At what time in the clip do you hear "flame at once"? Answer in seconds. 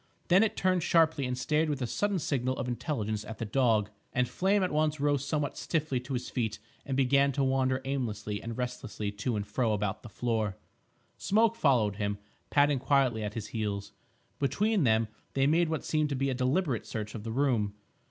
4.27-4.99